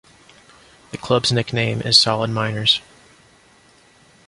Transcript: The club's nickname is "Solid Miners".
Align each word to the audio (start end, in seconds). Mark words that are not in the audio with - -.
The 0.89 0.97
club's 0.97 1.31
nickname 1.31 1.81
is 1.81 1.95
"Solid 1.95 2.31
Miners". 2.31 2.81